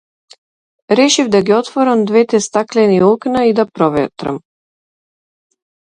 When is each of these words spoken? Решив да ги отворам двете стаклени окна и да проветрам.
Решив 0.99 1.27
да 1.35 1.41
ги 1.41 1.53
отворам 1.53 2.05
двете 2.05 2.39
стаклени 2.39 3.03
окна 3.03 3.45
и 3.45 3.53
да 3.53 3.67
проветрам. 3.71 4.39